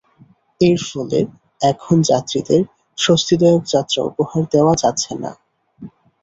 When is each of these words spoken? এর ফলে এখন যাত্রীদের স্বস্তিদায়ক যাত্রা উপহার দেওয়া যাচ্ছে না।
এর 0.61 0.79
ফলে 0.89 1.19
এখন 1.61 1.97
যাত্রীদের 2.09 2.61
স্বস্তিদায়ক 2.97 3.63
যাত্রা 3.73 4.01
উপহার 4.03 4.41
দেওয়া 4.53 4.73
যাচ্ছে 4.83 5.11
না। 5.23 5.31